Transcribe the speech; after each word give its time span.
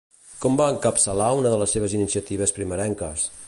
Com 0.45 0.55
va 0.61 0.69
encapçalar 0.75 1.27
una 1.41 1.51
de 1.55 1.59
les 1.65 1.77
seves 1.77 1.95
iniciatives 2.01 2.59
primerenques? 2.61 3.29